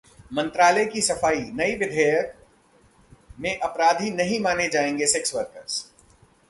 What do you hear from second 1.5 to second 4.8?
नए विधेयक में अपराधी नहीं माने